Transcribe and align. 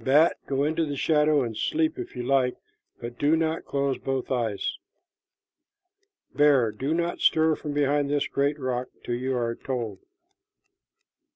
Bat, 0.00 0.36
go 0.48 0.64
into 0.64 0.84
the 0.84 0.96
shadow 0.96 1.42
and 1.44 1.56
sleep 1.56 1.96
if 1.96 2.16
you 2.16 2.24
like, 2.24 2.56
but 3.00 3.18
do 3.20 3.36
not 3.36 3.64
close 3.64 3.96
both 3.98 4.32
eyes. 4.32 4.78
Bear, 6.34 6.72
do 6.72 6.92
not 6.92 7.20
stir 7.20 7.54
from 7.54 7.72
behind 7.72 8.10
this 8.10 8.26
great 8.26 8.58
rock 8.58 8.88
till 9.04 9.14
you 9.14 9.36
are 9.36 9.54
told. 9.54 10.00